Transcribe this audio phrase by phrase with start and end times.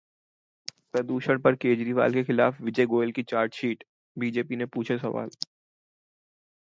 [0.93, 3.83] प्रदूषण पर केजरीवाल के खिलाफ विजय गोयल की चार्जशीट,
[4.17, 5.29] बीजेपी ने पूछे सवाल